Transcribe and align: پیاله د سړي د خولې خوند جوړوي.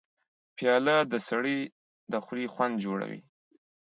پیاله 0.55 0.97
د 1.11 1.13
سړي 1.29 1.59
د 2.11 2.13
خولې 2.25 2.47
خوند 2.53 2.75
جوړوي. 2.83 3.21